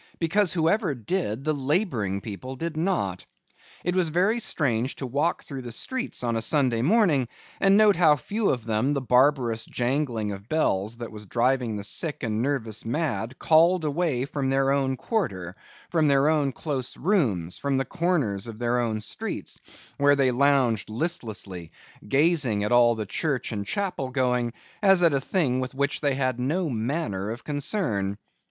[0.17, 3.23] Because, whoever did, the labouring people did not.
[3.83, 7.27] It was very strange to walk through the streets on a Sunday morning,
[7.59, 11.83] and note how few of them the barbarous jangling of bells that was driving the
[11.83, 15.53] sick and nervous mad, called away from their own quarter,
[15.91, 19.59] from their own close rooms, from the corners of their own streets,
[19.99, 21.71] where they lounged listlessly,
[22.07, 26.15] gazing at all the church and chapel going, as at a thing with which they
[26.15, 28.17] had no manner of concern.